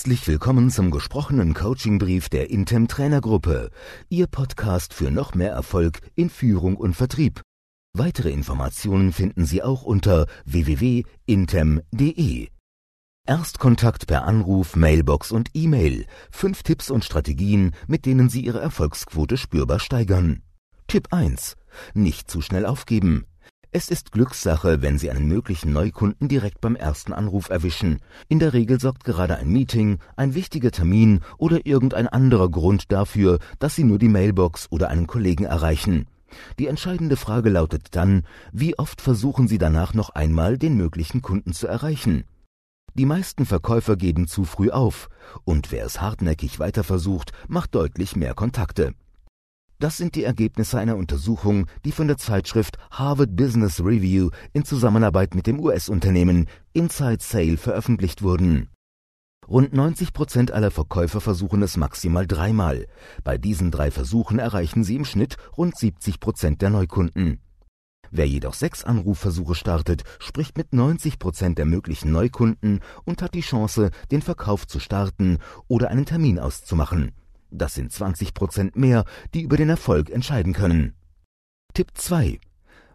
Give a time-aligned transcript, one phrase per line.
[0.00, 3.70] Herzlich willkommen zum gesprochenen Coachingbrief der Intem Trainergruppe,
[4.08, 7.42] Ihr Podcast für noch mehr Erfolg in Führung und Vertrieb.
[7.92, 12.48] Weitere Informationen finden Sie auch unter www.intem.de.
[13.26, 16.06] Erstkontakt per Anruf, Mailbox und E-Mail.
[16.30, 20.40] Fünf Tipps und Strategien, mit denen Sie Ihre Erfolgsquote spürbar steigern.
[20.86, 21.56] Tipp 1.
[21.92, 23.26] Nicht zu schnell aufgeben.
[23.72, 28.00] Es ist Glückssache, wenn Sie einen möglichen Neukunden direkt beim ersten Anruf erwischen.
[28.26, 33.38] In der Regel sorgt gerade ein Meeting, ein wichtiger Termin oder irgendein anderer Grund dafür,
[33.60, 36.08] dass Sie nur die Mailbox oder einen Kollegen erreichen.
[36.58, 41.52] Die entscheidende Frage lautet dann, wie oft versuchen Sie danach noch einmal, den möglichen Kunden
[41.52, 42.24] zu erreichen?
[42.94, 45.08] Die meisten Verkäufer geben zu früh auf,
[45.44, 48.94] und wer es hartnäckig weiter versucht, macht deutlich mehr Kontakte.
[49.80, 55.34] Das sind die Ergebnisse einer Untersuchung, die von der Zeitschrift Harvard Business Review in Zusammenarbeit
[55.34, 58.68] mit dem US-Unternehmen Inside Sale veröffentlicht wurden.
[59.48, 62.88] Rund 90 Prozent aller Verkäufer versuchen es maximal dreimal.
[63.24, 67.40] Bei diesen drei Versuchen erreichen sie im Schnitt rund 70 Prozent der Neukunden.
[68.10, 73.40] Wer jedoch sechs Anrufversuche startet, spricht mit 90 Prozent der möglichen Neukunden und hat die
[73.40, 77.12] Chance, den Verkauf zu starten oder einen Termin auszumachen.
[77.50, 80.94] Das sind 20 Prozent mehr, die über den Erfolg entscheiden können.
[81.74, 82.38] Tipp 2.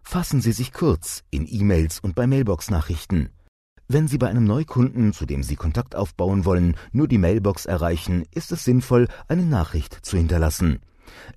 [0.03, 3.29] Fassen Sie sich kurz in E-Mails und bei Mailbox-Nachrichten.
[3.87, 8.23] Wenn Sie bei einem Neukunden, zu dem Sie Kontakt aufbauen wollen, nur die Mailbox erreichen,
[8.31, 10.79] ist es sinnvoll, eine Nachricht zu hinterlassen.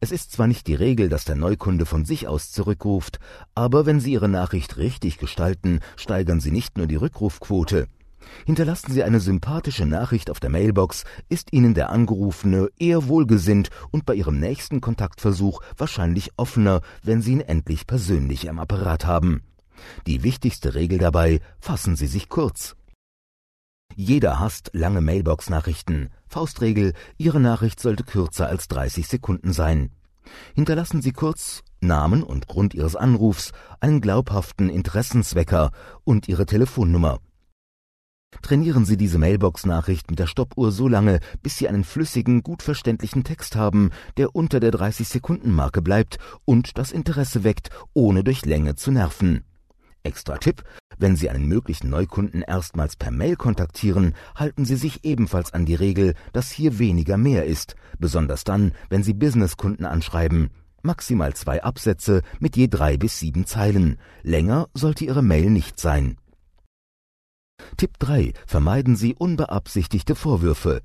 [0.00, 3.18] Es ist zwar nicht die Regel, dass der Neukunde von sich aus zurückruft,
[3.54, 7.88] aber wenn Sie Ihre Nachricht richtig gestalten, steigern Sie nicht nur die Rückrufquote,
[8.46, 14.06] Hinterlassen Sie eine sympathische Nachricht auf der Mailbox, ist Ihnen der Angerufene eher wohlgesinnt und
[14.06, 19.42] bei Ihrem nächsten Kontaktversuch wahrscheinlich offener, wenn Sie ihn endlich persönlich am Apparat haben.
[20.06, 22.74] Die wichtigste Regel dabei, fassen Sie sich kurz.
[23.94, 26.10] Jeder hasst lange Mailbox-Nachrichten.
[26.26, 29.90] Faustregel, Ihre Nachricht sollte kürzer als 30 Sekunden sein.
[30.54, 35.70] Hinterlassen Sie kurz Namen und Grund Ihres Anrufs, einen glaubhaften Interessenswecker
[36.04, 37.20] und Ihre Telefonnummer.
[38.48, 43.24] Trainieren Sie diese Mailbox-Nachricht mit der Stoppuhr so lange, bis Sie einen flüssigen, gut verständlichen
[43.24, 48.90] Text haben, der unter der 30-Sekunden-Marke bleibt und das Interesse weckt, ohne durch Länge zu
[48.90, 49.44] nerven.
[50.02, 50.62] Extra Tipp,
[50.98, 55.74] wenn Sie einen möglichen Neukunden erstmals per Mail kontaktieren, halten Sie sich ebenfalls an die
[55.74, 60.50] Regel, dass hier weniger mehr ist, besonders dann, wenn Sie Businesskunden anschreiben.
[60.82, 63.98] Maximal zwei Absätze mit je drei bis sieben Zeilen.
[64.22, 66.16] Länger sollte Ihre Mail nicht sein.
[67.76, 68.32] Tipp 3.
[68.46, 70.82] Vermeiden Sie unbeabsichtigte Vorwürfe.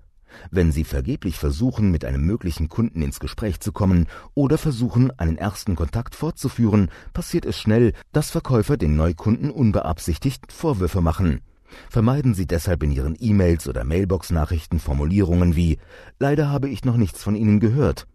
[0.52, 5.38] Wenn Sie vergeblich versuchen, mit einem möglichen Kunden ins Gespräch zu kommen oder versuchen, einen
[5.38, 11.42] ersten Kontakt fortzuführen, passiert es schnell, dass Verkäufer den Neukunden unbeabsichtigt Vorwürfe machen.
[11.90, 15.80] Vermeiden Sie deshalb in Ihren E-Mails oder Mailbox-Nachrichten Formulierungen wie
[16.20, 18.08] Leider habe ich noch nichts von Ihnen gehört.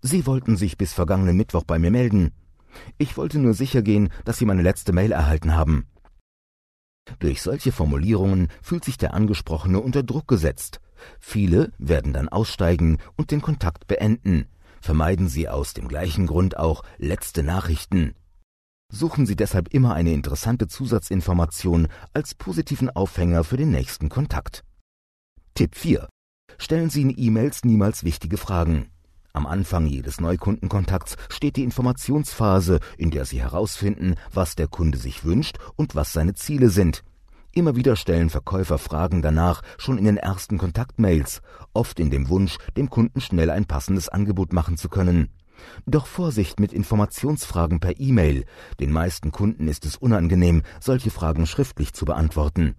[0.00, 2.30] Sie wollten sich bis vergangenen Mittwoch bei mir melden.
[2.96, 5.86] Ich wollte nur sicher gehen, dass Sie meine letzte Mail erhalten haben.
[7.18, 10.80] Durch solche Formulierungen fühlt sich der Angesprochene unter Druck gesetzt.
[11.18, 14.46] Viele werden dann aussteigen und den Kontakt beenden.
[14.80, 18.14] Vermeiden Sie aus dem gleichen Grund auch letzte Nachrichten.
[18.92, 24.64] Suchen Sie deshalb immer eine interessante Zusatzinformation als positiven Aufhänger für den nächsten Kontakt.
[25.54, 26.08] Tipp 4.
[26.58, 28.90] Stellen Sie in E-Mails niemals wichtige Fragen.
[29.34, 35.24] Am Anfang jedes Neukundenkontakts steht die Informationsphase, in der Sie herausfinden, was der Kunde sich
[35.24, 37.02] wünscht und was seine Ziele sind.
[37.54, 41.40] Immer wieder stellen Verkäufer Fragen danach, schon in den ersten Kontaktmails,
[41.72, 45.30] oft in dem Wunsch, dem Kunden schnell ein passendes Angebot machen zu können.
[45.86, 48.44] Doch Vorsicht mit Informationsfragen per E-Mail.
[48.80, 52.74] Den meisten Kunden ist es unangenehm, solche Fragen schriftlich zu beantworten.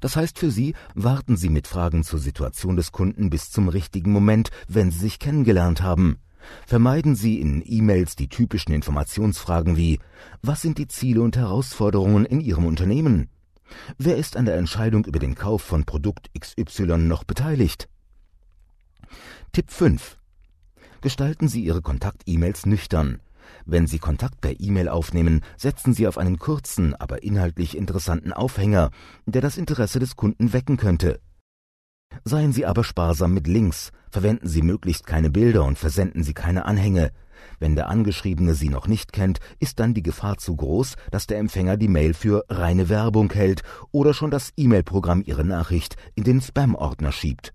[0.00, 4.12] Das heißt für Sie, warten Sie mit Fragen zur Situation des Kunden bis zum richtigen
[4.12, 6.18] Moment, wenn Sie sich kennengelernt haben.
[6.66, 9.98] Vermeiden Sie in E-Mails die typischen Informationsfragen wie
[10.42, 13.28] Was sind die Ziele und Herausforderungen in Ihrem Unternehmen?
[13.98, 17.88] Wer ist an der Entscheidung über den Kauf von Produkt XY noch beteiligt?
[19.52, 20.18] Tipp 5.
[21.00, 23.20] Gestalten Sie Ihre Kontakt-E-Mails nüchtern.
[23.64, 28.90] Wenn Sie Kontakt per E-Mail aufnehmen, setzen Sie auf einen kurzen, aber inhaltlich interessanten Aufhänger,
[29.26, 31.20] der das Interesse des Kunden wecken könnte.
[32.24, 36.64] Seien Sie aber sparsam mit Links, verwenden Sie möglichst keine Bilder und versenden Sie keine
[36.64, 37.12] Anhänge.
[37.58, 41.38] Wenn der Angeschriebene Sie noch nicht kennt, ist dann die Gefahr zu groß, dass der
[41.38, 46.40] Empfänger die Mail für reine Werbung hält oder schon das E-Mail-Programm Ihre Nachricht in den
[46.40, 47.54] Spam-Ordner schiebt.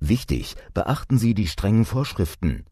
[0.00, 2.64] Wichtig, beachten Sie die strengen Vorschriften.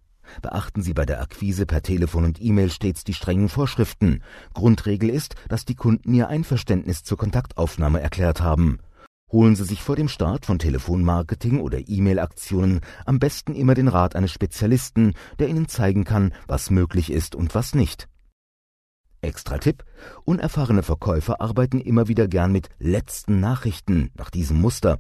[0.42, 4.22] Beachten Sie bei der Akquise per Telefon und E-Mail stets die strengen Vorschriften.
[4.52, 8.78] Grundregel ist, dass die Kunden ihr Einverständnis zur Kontaktaufnahme erklärt haben.
[9.32, 14.14] Holen Sie sich vor dem Start von Telefonmarketing oder E-Mail-Aktionen am besten immer den Rat
[14.14, 18.08] eines Spezialisten, der Ihnen zeigen kann, was möglich ist und was nicht.
[19.24, 19.84] Extra Tipp.
[20.24, 24.98] Unerfahrene Verkäufer arbeiten immer wieder gern mit letzten Nachrichten nach diesem Muster.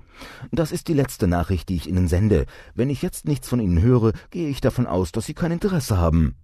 [0.50, 2.46] Das ist die letzte Nachricht, die ich Ihnen sende.
[2.74, 5.98] Wenn ich jetzt nichts von Ihnen höre, gehe ich davon aus, dass Sie kein Interesse
[5.98, 6.36] haben.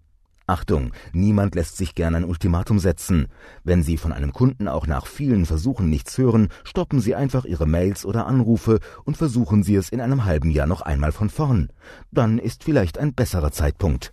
[0.50, 3.28] Achtung, niemand lässt sich gern ein Ultimatum setzen.
[3.62, 7.66] Wenn Sie von einem Kunden auch nach vielen Versuchen nichts hören, stoppen Sie einfach Ihre
[7.66, 11.70] Mails oder Anrufe und versuchen Sie es in einem halben Jahr noch einmal von vorn.
[12.10, 14.12] Dann ist vielleicht ein besserer Zeitpunkt.